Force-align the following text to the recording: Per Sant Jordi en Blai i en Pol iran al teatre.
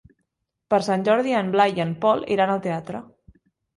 Per 0.73 0.79
Sant 0.87 1.03
Jordi 1.09 1.35
en 1.41 1.53
Blai 1.57 1.75
i 1.77 1.85
en 1.85 1.93
Pol 2.07 2.25
iran 2.37 2.55
al 2.55 2.65
teatre. 2.67 3.03